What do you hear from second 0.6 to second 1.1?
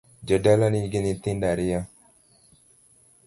nigi